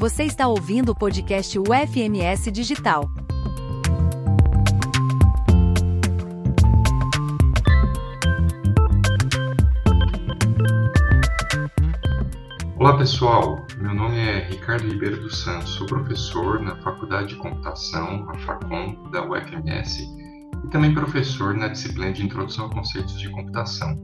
[0.00, 3.10] Você está ouvindo o podcast UFMS Digital.
[12.78, 18.26] Olá pessoal, meu nome é Ricardo Ribeiro dos Santos, sou professor na Faculdade de Computação,
[18.30, 20.02] a FACOM, da UFMS,
[20.64, 24.02] e também professor na disciplina de Introdução a Conceitos de Computação.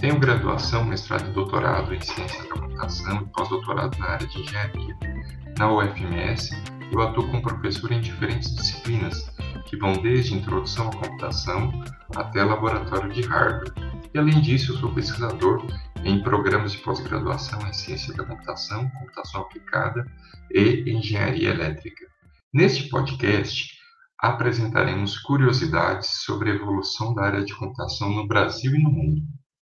[0.00, 5.15] Tenho graduação, mestrado e doutorado em Ciência da Computação e pós-doutorado na área de Engenharia.
[5.58, 6.50] Na UFMS,
[6.92, 9.26] eu atuo como professor em diferentes disciplinas,
[9.64, 11.82] que vão desde Introdução à Computação
[12.14, 13.72] até Laboratório de Hardware.
[14.12, 15.66] E além disso, eu sou pesquisador
[16.04, 20.06] em programas de pós-graduação em Ciência da Computação, Computação Aplicada
[20.50, 22.04] e Engenharia Elétrica.
[22.52, 23.72] Neste podcast,
[24.20, 29.22] apresentaremos curiosidades sobre a evolução da área de computação no Brasil e no mundo.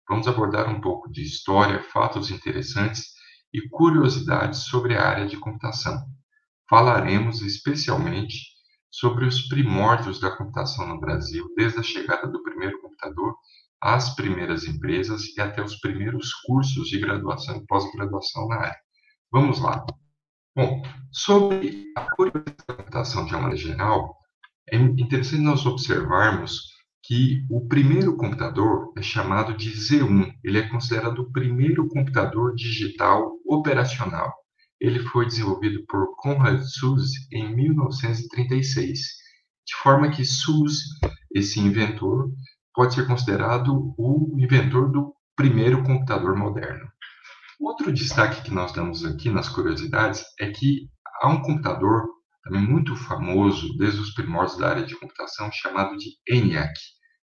[0.10, 3.17] Vamos abordar um pouco de história, fatos interessantes
[3.54, 6.06] e curiosidades sobre a área de computação.
[6.70, 8.58] Falaremos especialmente
[8.90, 13.36] sobre os primórdios da computação no Brasil, desde a chegada do primeiro computador
[13.82, 18.78] as primeiras empresas e até os primeiros cursos de graduação e pós-graduação na área.
[19.32, 19.86] Vamos lá.
[20.56, 24.18] Bom, sobre a curiosidade da computação de uma maneira geral,
[24.70, 30.34] é interessante nós observarmos que o primeiro computador é chamado de Z1.
[30.44, 34.34] Ele é considerado o primeiro computador digital operacional.
[34.80, 39.00] Ele foi desenvolvido por Konrad Zuse em 1936,
[39.66, 40.84] de forma que Zuse,
[41.34, 42.30] esse inventor,
[42.74, 46.88] pode ser considerado o inventor do primeiro computador moderno.
[47.60, 50.88] Outro destaque que nós damos aqui nas curiosidades é que
[51.22, 52.08] há um computador
[52.44, 56.74] também muito famoso desde os primórdios da área de computação chamado de ENIAC.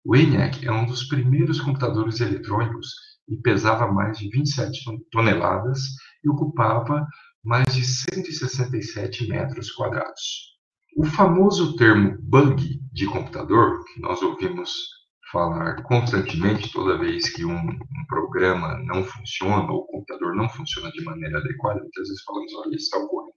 [0.03, 2.89] O ENIAC é um dos primeiros computadores eletrônicos
[3.27, 4.79] e pesava mais de 27
[5.11, 5.79] toneladas
[6.23, 7.05] e ocupava
[7.43, 10.57] mais de 167 metros quadrados.
[10.97, 14.71] O famoso termo bug de computador, que nós ouvimos
[15.31, 20.89] falar constantemente toda vez que um, um, programa não funciona ou o computador não funciona
[20.91, 23.33] de maneira adequada, muitas vezes falamos, olha, está ocorrendo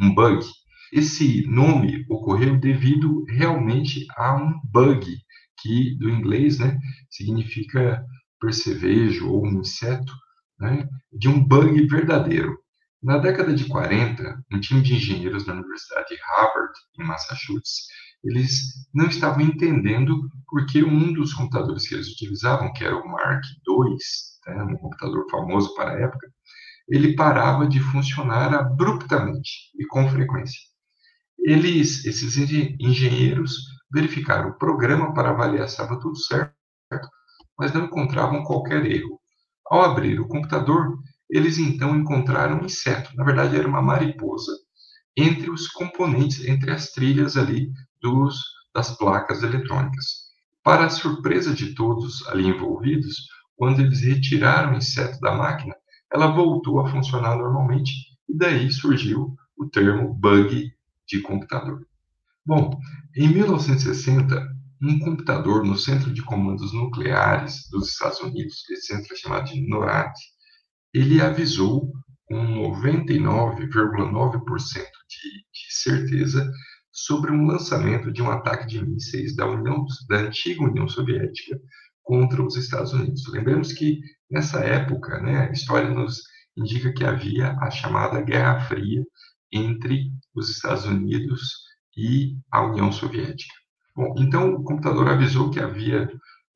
[0.00, 0.44] um bug.
[0.92, 5.06] Esse nome ocorreu devido realmente a um bug,
[5.60, 6.78] que do inglês né,
[7.10, 8.04] significa
[8.40, 10.12] percevejo ou um inseto,
[10.64, 12.58] né, de um bug verdadeiro.
[13.02, 17.86] Na década de 40, um time de engenheiros da Universidade de Harvard, em Massachusetts,
[18.24, 23.44] eles não estavam entendendo porque um dos computadores que eles utilizavam, que era o Mark
[23.68, 23.96] II,
[24.46, 26.26] né, um computador famoso para a época,
[26.88, 30.60] ele parava de funcionar abruptamente e com frequência.
[31.38, 33.54] Eles, esses engenheiros,
[33.92, 36.54] verificaram o programa para avaliar se estava tudo certo,
[37.58, 39.20] mas não encontravam qualquer erro.
[39.66, 40.98] Ao abrir o computador,
[41.28, 44.52] eles então encontraram um inseto, na verdade era uma mariposa,
[45.16, 48.36] entre os componentes, entre as trilhas ali dos,
[48.74, 50.24] das placas eletrônicas.
[50.62, 55.74] Para a surpresa de todos ali envolvidos, quando eles retiraram o inseto da máquina,
[56.12, 57.92] ela voltou a funcionar normalmente
[58.28, 60.72] e daí surgiu o termo bug
[61.06, 61.86] de computador.
[62.44, 62.78] Bom,
[63.16, 64.53] em 1960,
[64.86, 69.66] um computador no Centro de Comandos Nucleares dos Estados Unidos, esse centro é chamado de
[69.68, 70.12] NORAD,
[70.92, 71.92] ele avisou
[72.26, 76.50] com 99,9% de, de certeza
[76.92, 81.58] sobre um lançamento de um ataque de mísseis da, União, da antiga União Soviética
[82.02, 83.26] contra os Estados Unidos.
[83.28, 86.22] Lembremos que nessa época, né, a história nos
[86.56, 89.04] indica que havia a chamada Guerra Fria
[89.50, 91.64] entre os Estados Unidos
[91.96, 93.63] e a União Soviética.
[93.96, 96.08] Bom, então o computador avisou que havia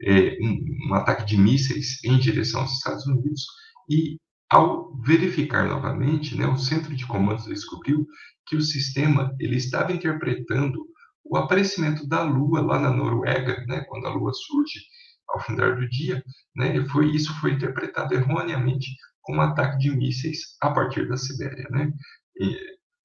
[0.03, 3.47] é, um, um ataque de mísseis em direção aos Estados Unidos
[3.88, 4.19] e
[4.50, 8.06] ao verificar novamente, né, o centro de comandos descobriu
[8.47, 10.87] que o sistema ele estava interpretando
[11.25, 14.81] o aparecimento da Lua lá na Noruega, né, quando a Lua surge
[15.28, 16.22] ao findar do dia,
[16.56, 18.87] né, foi isso foi interpretado erroneamente
[19.20, 21.93] como ataque de mísseis a partir da Sibéria, né?
[22.41, 22.56] E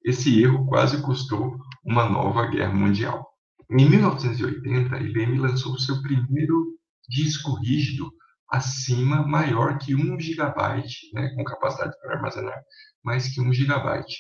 [0.06, 3.33] esse erro quase custou uma nova guerra mundial.
[3.76, 6.78] Em 1980, a IBM lançou seu primeiro
[7.10, 8.14] disco rígido
[8.48, 12.62] acima maior que 1 gigabyte, né, com capacidade para armazenar
[13.04, 14.16] mais que 1 gigabyte.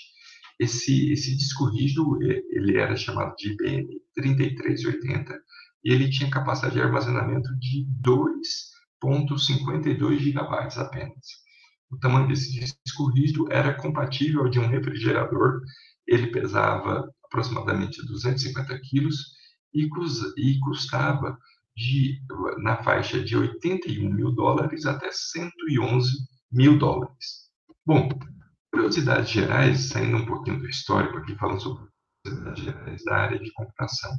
[0.59, 5.39] Esse, esse disco rígido, ele era chamado de IBM 3380,
[5.83, 11.43] e ele tinha capacidade de armazenamento de 2.52 gigabytes apenas.
[11.91, 15.61] O tamanho desse disco rígido era compatível de um refrigerador,
[16.07, 19.32] ele pesava aproximadamente 250 quilos
[19.73, 19.89] e,
[20.37, 21.37] e custava
[21.75, 22.21] de,
[22.59, 26.09] na faixa de 81 mil dólares até 111
[26.51, 27.49] mil dólares.
[27.85, 28.09] Bom,
[28.71, 31.87] curiosidades gerais, saindo um pouquinho do histórico aqui, falando sobre
[32.23, 34.11] curiosidades gerais da área de computação.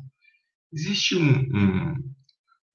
[0.73, 2.15] Existe um, um,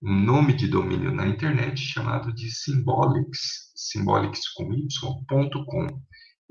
[0.01, 6.01] um nome de domínio na internet chamado de Symbolics, Symbolics com y.com.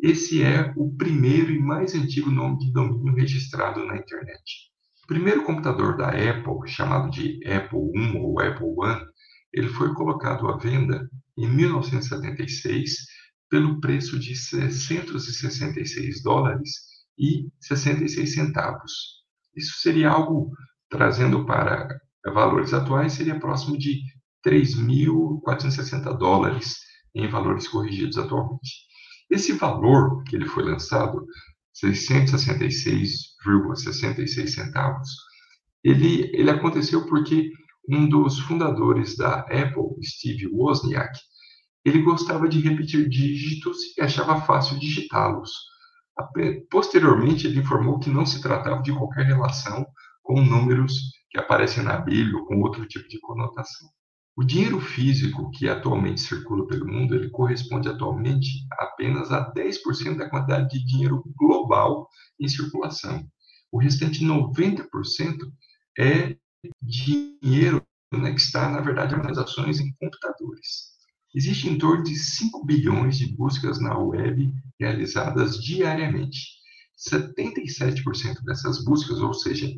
[0.01, 4.68] Esse é o primeiro e mais antigo nome de domínio registrado na internet.
[5.09, 9.01] Primeiro computador da Apple, chamado de Apple I ou Apple One,
[9.55, 12.91] ele foi colocado à venda em 1976
[13.49, 16.71] pelo preço de 666 dólares
[17.19, 18.93] e 66 centavos.
[19.57, 20.53] Isso seria algo,
[20.91, 21.89] trazendo para
[22.27, 24.03] valores atuais, seria próximo de
[24.47, 26.77] 3.460 dólares
[27.15, 28.87] em valores corrigidos atualmente.
[29.31, 31.25] Esse valor que ele foi lançado,
[31.83, 35.09] 666,66 centavos,
[35.83, 37.51] ele, ele aconteceu porque
[37.89, 41.19] um dos fundadores da Apple, Steve Wozniak,
[41.85, 45.51] ele gostava de repetir dígitos e achava fácil digitá-los.
[46.71, 49.87] Posteriormente, ele informou que não se tratava de qualquer relação
[50.23, 50.93] com números
[51.31, 53.89] que aparecem na Bíblia ou com outro tipo de conotação.
[54.39, 58.49] O dinheiro físico que atualmente circula pelo mundo, ele corresponde atualmente
[58.79, 62.09] apenas a 10% da quantidade de dinheiro global
[62.39, 63.29] em circulação.
[63.73, 65.39] O restante 90%
[65.99, 66.37] é
[66.81, 70.93] dinheiro né, que está, na verdade, em transações em computadores.
[71.35, 76.59] Existe em torno de 5 bilhões de buscas na web realizadas diariamente.
[76.97, 79.69] 77% dessas buscas, ou seja,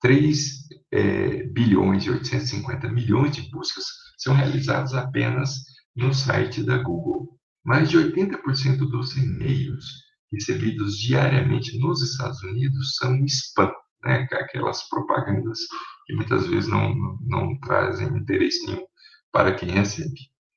[0.00, 3.84] 3 é, bilhões e 850 milhões de buscas
[4.16, 5.62] são realizadas apenas
[5.96, 7.38] no site da Google.
[7.64, 9.84] Mais de 80% dos e-mails
[10.32, 13.72] recebidos diariamente nos Estados Unidos são spam,
[14.04, 14.26] né?
[14.32, 15.58] aquelas propagandas
[16.06, 16.94] que muitas vezes não,
[17.26, 18.86] não trazem interesse nenhum
[19.32, 20.14] para quem recebe.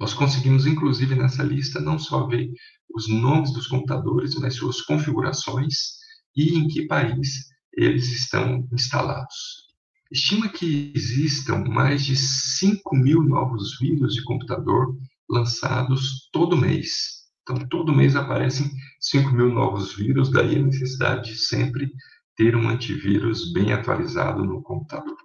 [0.00, 2.50] Nós conseguimos, inclusive, nessa lista, não só ver
[2.94, 5.96] os nomes dos computadores, mas suas configurações
[6.36, 9.66] e em que país eles estão instalados.
[10.10, 14.96] Estima que existam mais de 5 mil novos vírus de computador
[15.28, 17.15] lançados todo mês.
[17.48, 21.92] Então, todo mês aparecem 5 mil novos vírus, daí a necessidade de sempre
[22.34, 25.16] ter um antivírus bem atualizado no computador.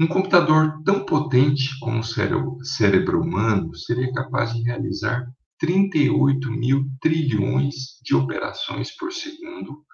[0.00, 6.86] Um computador tão potente como o cérebro, cérebro humano seria capaz de realizar 38 mil
[7.02, 9.84] trilhões de operações por segundo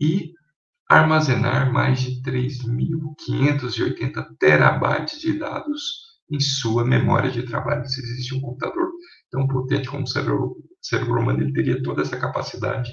[0.00, 0.32] e
[0.88, 7.86] armazenar mais de 3.580 terabytes de dados em sua memória de trabalho.
[7.86, 8.88] Se existe um computador
[9.30, 12.90] tão potente como o cérebro, cérebro humano, ele teria toda essa capacidade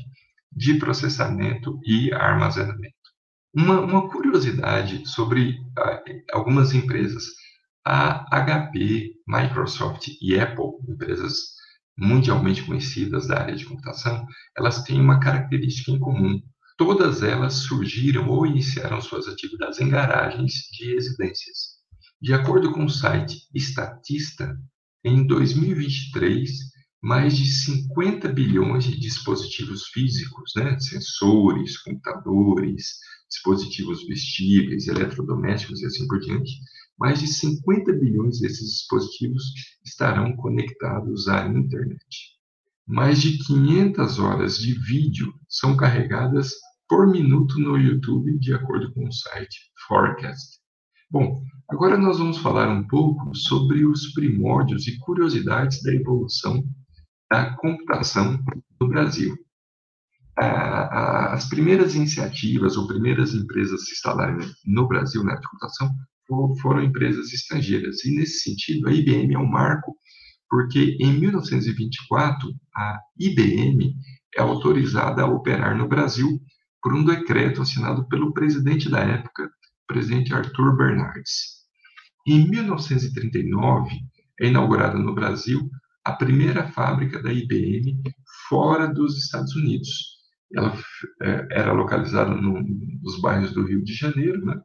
[0.51, 2.95] de processamento e armazenamento.
[3.53, 6.03] Uma, uma curiosidade sobre ah,
[6.33, 7.25] algumas empresas,
[7.85, 11.55] a HP, Microsoft e Apple, empresas
[11.97, 14.25] mundialmente conhecidas da área de computação,
[14.57, 16.41] elas têm uma característica em comum.
[16.77, 21.75] Todas elas surgiram ou iniciaram suas atividades em garagens de residências.
[22.21, 24.57] De acordo com o site Statista,
[25.05, 26.49] em 2023,
[26.99, 32.97] mais de 50 bilhões de dispositivos físicos, né, sensores, computadores,
[33.29, 36.53] dispositivos vestíveis, eletrodomésticos e assim por diante,
[36.97, 39.43] mais de 50 bilhões desses dispositivos
[39.85, 42.33] estarão conectados à internet.
[42.87, 46.51] Mais de 500 horas de vídeo são carregadas
[46.89, 50.59] por minuto no YouTube, de acordo com o site Forecast.
[51.11, 56.63] Bom, agora nós vamos falar um pouco sobre os primórdios e curiosidades da evolução
[57.31, 58.39] da computação
[58.79, 59.35] no Brasil.
[60.37, 65.89] As primeiras iniciativas ou primeiras empresas a se instalarem no Brasil na computação
[66.61, 68.03] foram empresas estrangeiras.
[68.03, 69.95] E, nesse sentido, a IBM é um marco,
[70.49, 73.95] porque em 1924, a IBM
[74.35, 76.39] é autorizada a operar no Brasil
[76.81, 79.49] por um decreto assinado pelo presidente da época,
[79.87, 81.54] presidente Arthur Bernardes.
[82.25, 83.99] Em 1939,
[84.39, 85.69] é inaugurada no Brasil
[86.03, 88.01] a primeira fábrica da IBM
[88.49, 90.15] fora dos Estados Unidos.
[90.53, 90.77] Ela
[91.21, 92.61] é, era localizada no,
[93.01, 94.59] nos bairros do Rio de Janeiro, né?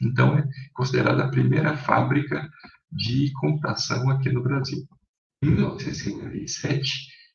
[0.00, 2.48] então é considerada a primeira fábrica
[2.90, 4.86] de computação aqui no Brasil.
[5.42, 6.90] Em 1957,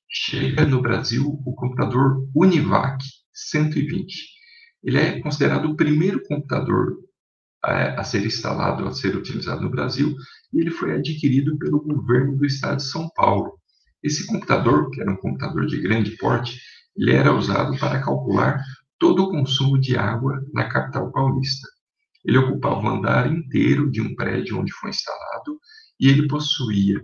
[0.10, 4.38] chega no Brasil o computador Univac 120
[4.84, 6.98] ele é considerado o primeiro computador
[7.68, 10.16] a, ser instalado, a ser utilizado no Brasil,
[10.54, 13.60] e ele foi adquirido pelo governo do estado de São Paulo.
[14.02, 16.62] Esse computador, que era um computador de grande porte,
[16.96, 18.64] ele era usado para calcular
[18.98, 21.68] todo o consumo de água na capital paulista.
[22.26, 25.60] Ele ocupava o andar inteiro de um prédio onde foi instalado
[26.00, 27.00] e ele possuía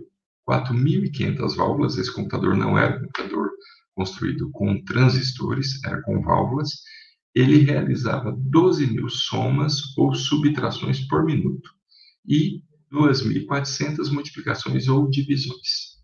[0.48, 1.96] 4.500 válvulas.
[1.96, 3.50] Esse computador não era um computador
[3.94, 6.70] construído com transistores, era com válvulas.
[7.34, 11.70] Ele realizava 12 mil somas ou subtrações por minuto
[12.26, 12.62] e
[12.92, 15.94] 2.400 multiplicações ou divisões.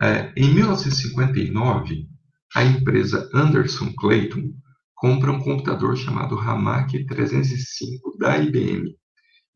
[0.00, 2.06] É, em 1959,
[2.54, 4.52] a empresa Anderson Clayton
[4.94, 8.94] compra um computador chamado Hamac 305 da IBM.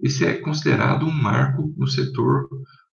[0.00, 2.49] Esse é considerado um marco no setor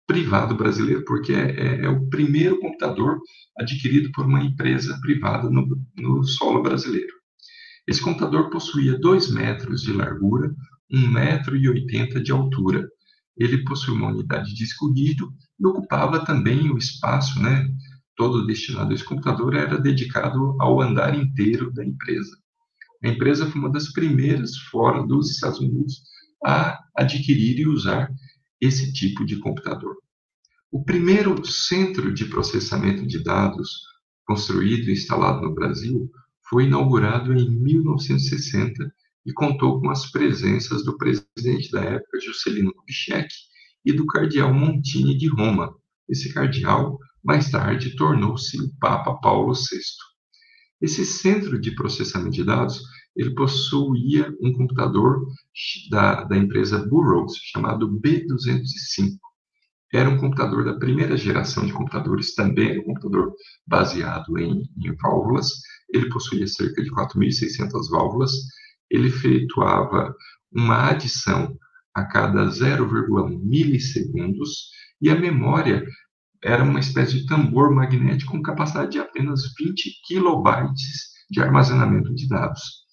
[0.05, 3.19] privado brasileiro, porque é, é, é, o primeiro computador
[3.57, 5.67] adquirido por uma empresa privada no,
[5.97, 7.22] no solo brasileiro.
[7.87, 10.49] Esse computador possuía 2 metros de largura,
[10.91, 12.87] 1,80 metro e 80 de altura.
[13.37, 17.67] Ele possuía uma unidade de disco rígido e ocupava também o espaço, né,
[18.15, 22.37] todo destinado a esse computador era dedicado ao andar inteiro da empresa.
[23.03, 26.03] A empresa foi uma das primeiras fora dos Estados Unidos
[26.45, 28.09] a adquirir e usar
[28.61, 29.95] esse tipo de computador.
[30.71, 33.81] O primeiro centro de processamento de dados
[34.25, 36.09] construído e instalado no Brasil
[36.53, 38.93] foi inaugurado em 1960
[39.25, 43.27] e contou com as presenças do presidente da época, Juscelino Kubitschek,
[43.83, 45.75] e do cardeal Montini de Roma.
[46.07, 49.79] Esse cardeal, mais tarde, tornou-se o Papa Paulo VI.
[50.79, 52.83] Esse centro de processamento de dados
[53.15, 55.25] ele possuía um computador
[55.89, 59.17] da, da empresa Burroughs, chamado B205.
[59.93, 63.31] Era um computador da primeira geração de computadores, também era um computador
[63.67, 65.51] baseado em, em válvulas.
[65.93, 68.31] Ele possuía cerca de 4.600 válvulas.
[68.89, 70.15] Ele efetuava
[70.51, 71.55] uma adição
[71.93, 75.85] a cada 0,1 milissegundos e a memória
[76.43, 82.27] era uma espécie de tambor magnético com capacidade de apenas 20 kilobytes de armazenamento de
[82.27, 82.83] dados.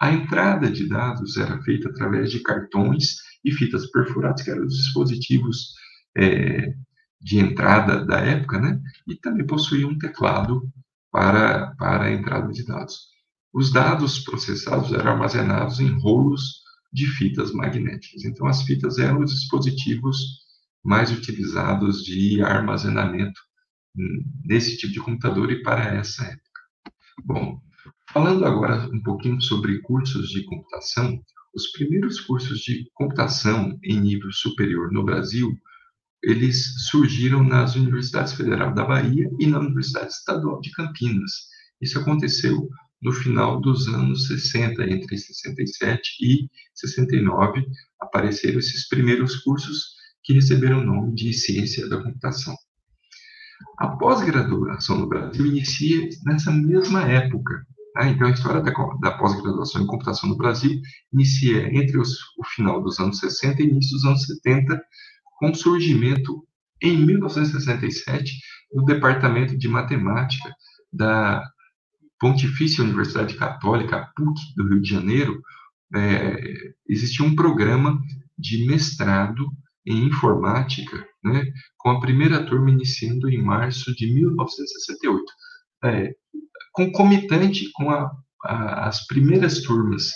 [0.00, 4.76] A entrada de dados era feita através de cartões e fitas perfuradas, que eram os
[4.76, 5.74] dispositivos
[6.16, 6.74] é,
[7.20, 8.80] de entrada da época, né?
[9.06, 10.68] E também possuía um teclado
[11.10, 13.08] para, para a entrada de dados.
[13.52, 18.24] Os dados processados eram armazenados em rolos de fitas magnéticas.
[18.24, 20.44] Então, as fitas eram os dispositivos
[20.84, 23.40] mais utilizados de armazenamento
[24.44, 26.60] nesse tipo de computador e para essa época.
[27.24, 27.60] Bom,
[28.14, 31.20] Falando agora um pouquinho sobre cursos de computação,
[31.52, 35.52] os primeiros cursos de computação em nível superior no Brasil,
[36.26, 41.32] eles surgiram nas Universidades Federal da Bahia e na Universidade Estadual de Campinas.
[41.80, 42.68] Isso aconteceu
[43.02, 47.64] no final dos anos 60, entre 67 e 69,
[48.00, 52.56] apareceram esses primeiros cursos que receberam o nome de Ciência da Computação.
[53.78, 57.66] A pós-graduação no Brasil inicia nessa mesma época,
[57.96, 60.80] ah, então, a história da, da pós-graduação em computação no Brasil
[61.12, 64.82] inicia entre os, o final dos anos 60 e início dos anos 70,
[65.44, 66.42] com o surgimento,
[66.80, 68.32] em 1967,
[68.72, 70.50] do Departamento de Matemática
[70.90, 71.46] da
[72.18, 75.42] Pontifícia Universidade Católica, PUC, do Rio de Janeiro,
[75.94, 78.00] é, existia um programa
[78.38, 79.46] de mestrado
[79.86, 81.44] em informática, né,
[81.76, 85.24] com a primeira turma iniciando em março de 1968.
[85.84, 86.14] É,
[86.72, 88.10] concomitante com a,
[88.44, 90.10] a, as primeiras turmas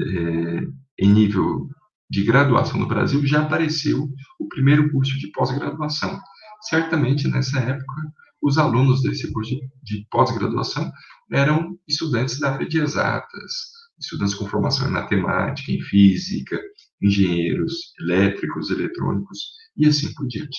[0.00, 0.66] é,
[1.00, 1.68] em nível
[2.12, 6.20] de graduação no Brasil, já apareceu o primeiro curso de pós-graduação.
[6.68, 10.92] Certamente, nessa época, os alunos desse curso de, pós-graduação
[11.32, 16.60] eram estudantes da área de exatas, estudantes com formação em matemática, em física,
[17.00, 19.38] engenheiros elétricos, eletrônicos
[19.78, 20.58] e assim por diante.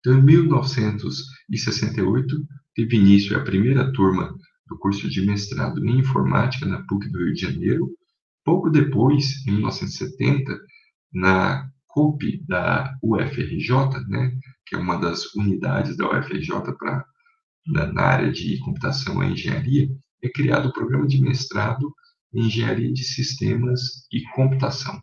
[0.00, 4.34] Então, em 1968, teve início a primeira turma
[4.66, 7.90] do curso de mestrado em informática na PUC do Rio de Janeiro.
[8.44, 10.58] Pouco depois, em 1970,
[11.12, 13.70] na COP da UFRJ,
[14.08, 14.32] né,
[14.66, 17.04] que é uma das unidades da UFRJ para
[17.64, 19.88] na área de computação e engenharia,
[20.22, 21.94] é criado o programa de mestrado
[22.34, 25.00] em engenharia de sistemas e computação.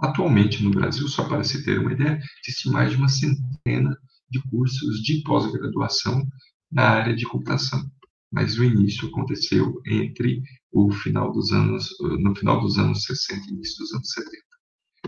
[0.00, 3.96] Atualmente, no Brasil, só para se ter uma ideia, existe mais de uma centena
[4.30, 6.26] de cursos de pós-graduação
[6.72, 7.80] na área de computação.
[8.32, 13.54] Mas o início aconteceu entre o final dos anos, no final dos anos 60 e
[13.54, 14.50] início dos anos 70.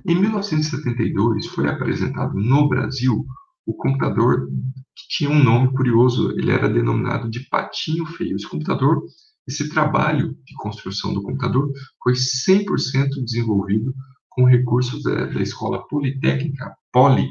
[0.07, 3.25] Em 1972 foi apresentado no Brasil
[3.67, 4.49] o computador
[4.95, 8.37] que tinha um nome curioso, ele era denominado de patinho feio.
[8.37, 9.03] Esse computador,
[9.47, 11.71] esse trabalho de construção do computador
[12.03, 13.95] foi 100% desenvolvido
[14.29, 17.29] com recursos da, da Escola Politécnica Poli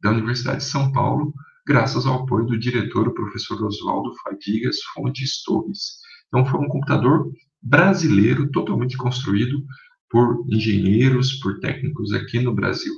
[0.00, 1.32] da Universidade de São Paulo,
[1.66, 5.98] graças ao apoio do diretor, o professor Oswaldo Fadigas Fontes Torres.
[6.28, 7.30] Então, foi um computador
[7.62, 9.64] brasileiro totalmente construído
[10.10, 12.92] por engenheiros, por técnicos aqui no Brasil.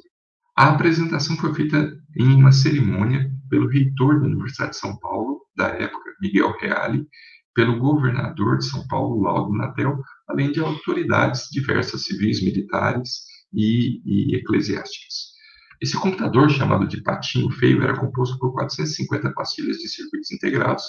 [0.56, 5.68] A apresentação foi feita em uma cerimônia pelo reitor da Universidade de São Paulo, da
[5.68, 7.06] época, Miguel Reale,
[7.54, 14.36] pelo governador de São Paulo, Laudo Natel, além de autoridades diversas civis, militares e, e
[14.36, 15.35] eclesiásticas.
[15.80, 20.84] Esse computador, chamado de patinho feio, era composto por 450 pastilhas de circuitos integrados,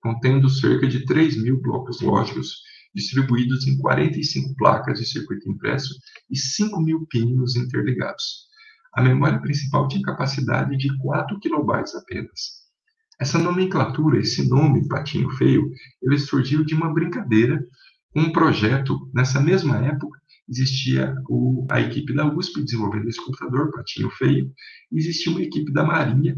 [0.00, 2.62] contendo cerca de 3 mil blocos lógicos
[2.94, 5.94] distribuídos em 45 placas de circuito impresso
[6.30, 8.46] e 5 mil pinos interligados.
[8.92, 12.64] A memória principal tinha capacidade de 4 kilobytes apenas.
[13.20, 15.70] Essa nomenclatura, esse nome, Patinho Feio,
[16.02, 17.64] ele surgiu de uma brincadeira,
[18.14, 24.10] um projeto, nessa mesma época, existia o, a equipe da USP desenvolvendo esse computador, Patinho
[24.10, 24.52] Feio,
[24.92, 26.36] e existia uma equipe da Marinha,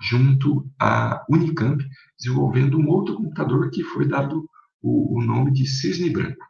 [0.00, 1.84] junto à Unicamp,
[2.18, 4.48] desenvolvendo um outro computador que foi dado
[4.80, 6.46] o, o nome de Cisne Branco.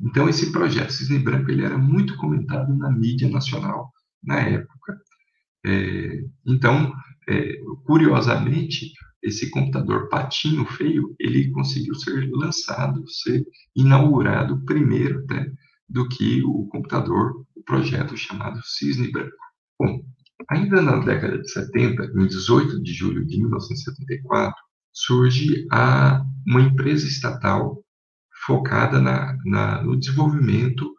[0.00, 3.90] Então, esse projeto Cisne Branco ele era muito comentado na mídia nacional
[4.22, 5.00] na época.
[5.64, 6.92] É, então,
[7.28, 8.92] é, curiosamente,
[9.22, 15.50] esse computador patinho feio, ele conseguiu ser lançado, ser inaugurado primeiro até
[15.88, 19.36] do que o computador, o projeto chamado Cisne Branco.
[19.78, 20.02] Bom,
[20.50, 24.54] ainda na década de 70, em 18 de julho de 1974,
[24.92, 27.82] surge a, uma empresa estatal
[28.46, 30.94] focada na, na, no desenvolvimento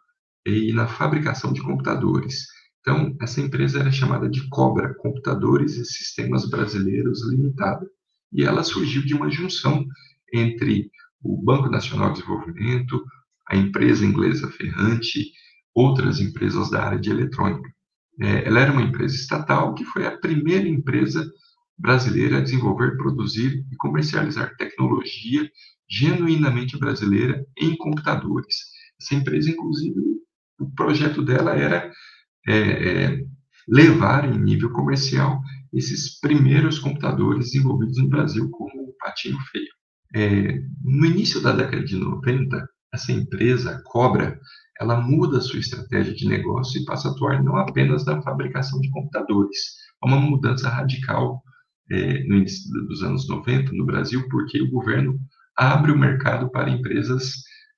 [0.46, 2.46] e na fabricação de computadores.
[2.80, 7.86] Então, essa empresa era chamada de Cobra, Computadores e Sistemas Brasileiros Limitada.
[8.32, 9.84] E ela surgiu de uma junção
[10.32, 10.90] entre
[11.22, 13.04] o Banco Nacional de Desenvolvimento,
[13.50, 15.32] a empresa inglesa Ferrante,
[15.74, 17.68] outras empresas da área de eletrônica.
[18.20, 21.24] É, ela era uma empresa estatal que foi a primeira empresa
[21.78, 25.48] brasileira a desenvolver, produzir e comercializar tecnologia
[25.88, 28.56] genuinamente brasileira em computadores.
[29.00, 30.00] Essa empresa, inclusive,
[30.58, 31.90] o projeto dela era
[32.46, 33.24] é, é,
[33.68, 35.40] levar em nível comercial
[35.72, 39.68] esses primeiros computadores desenvolvidos no Brasil, como o Patinho Feio.
[40.14, 44.38] É, no início da década de 90, essa empresa, Cobra,
[44.80, 48.80] ela muda a sua estratégia de negócio e passa a atuar não apenas na fabricação
[48.80, 49.58] de computadores.
[50.00, 51.42] Há uma mudança radical
[51.90, 55.18] é, no início dos anos 90 no Brasil, porque o governo
[55.56, 57.32] abre o mercado para empresas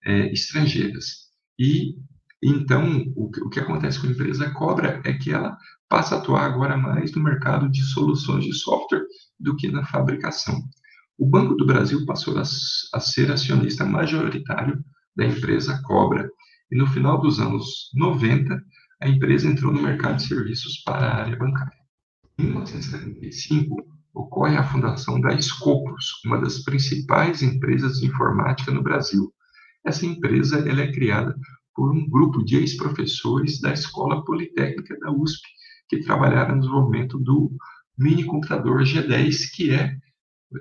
[0.04, 1.30] é, estrangeiras.
[1.58, 1.94] E
[2.42, 5.56] então, o que, o que acontece com a empresa Cobra é que ela
[5.88, 9.04] passa a atuar agora mais no mercado de soluções de software
[9.38, 10.58] do que na fabricação.
[11.18, 14.82] O Banco do Brasil passou a, a ser acionista majoritário
[15.16, 16.30] da empresa Cobra,
[16.70, 18.62] e no final dos anos 90,
[19.02, 21.78] a empresa entrou no mercado de serviços para a área bancária.
[22.38, 23.76] Em 1975,
[24.14, 29.32] ocorre a fundação da Scopus, uma das principais empresas de informática no Brasil.
[29.84, 31.34] Essa empresa ela é criada
[31.74, 35.42] por um grupo de ex-professores da Escola Politécnica da USP,
[35.88, 37.50] que trabalharam no desenvolvimento do
[37.98, 39.96] mini computador G10, que é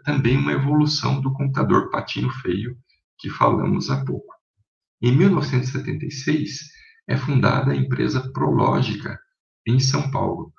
[0.04, 2.78] também uma evolução do computador patinho feio
[3.18, 4.39] que falamos há pouco.
[5.02, 6.72] Em 1976,
[7.08, 9.18] é fundada a empresa Prológica,
[9.66, 10.52] em São Paulo,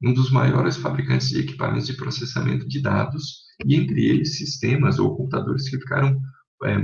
[0.00, 5.16] um dos maiores fabricantes de equipamentos de processamento de dados, e entre eles sistemas ou
[5.16, 6.20] computadores que ficaram
[6.64, 6.76] é,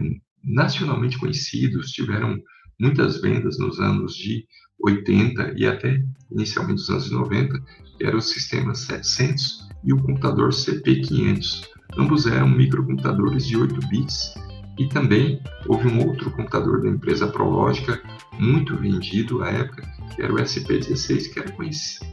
[0.42, 2.37] nacionalmente conhecidos, tiveram
[2.81, 4.44] muitas vendas nos anos de
[4.81, 7.62] 80 e até inicialmente nos anos 90,
[8.00, 11.68] era o sistema 700 e o computador CP500.
[11.96, 14.35] Ambos eram microcomputadores de 8 bits
[14.78, 18.00] e também houve um outro computador da empresa Prológica
[18.38, 19.82] muito vendido à época,
[20.14, 21.52] que era o SP16, que era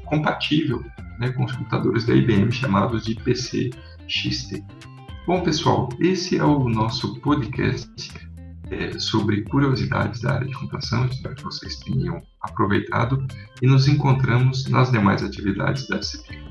[0.06, 0.84] compatível
[1.20, 3.72] né, com os computadores da IBM chamados de PC
[4.08, 4.64] XT.
[5.26, 8.12] Bom, pessoal, esse é o nosso podcast
[8.72, 11.06] é, sobre curiosidades da área de computação.
[11.06, 13.26] Espero que vocês tenham aproveitado
[13.62, 16.51] e nos encontramos nas demais atividades da disciplina.